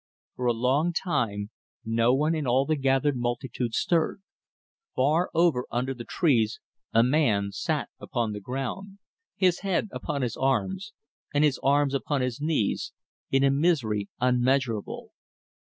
[0.35, 1.51] For a long time
[1.85, 4.23] no one in all the gathered multitude stirred.
[4.95, 6.59] Far over under the trees
[6.91, 8.97] a man sat upon the ground,
[9.35, 10.93] his head upon his arms,
[11.35, 12.93] and his arms upon his knees,
[13.29, 15.11] in a misery unmeasurable.